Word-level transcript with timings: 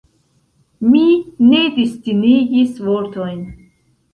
Mi 0.93 1.01
ne 1.49 1.61
distingis 1.75 2.83
vortojn. 2.89 3.41